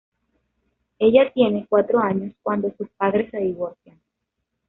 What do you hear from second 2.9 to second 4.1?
padres se divorcian.